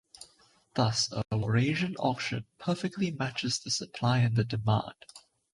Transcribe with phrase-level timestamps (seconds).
[0.73, 4.95] Thus, a Walrasian auction perfectly matches the supply and the demand.